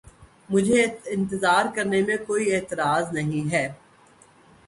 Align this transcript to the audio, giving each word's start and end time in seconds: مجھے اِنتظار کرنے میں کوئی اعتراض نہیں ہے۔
مجھے 0.49 0.81
اِنتظار 1.05 1.65
کرنے 1.75 2.01
میں 2.01 2.17
کوئی 2.27 2.51
اعتراض 2.55 3.13
نہیں 3.13 3.51
ہے۔ 3.53 3.67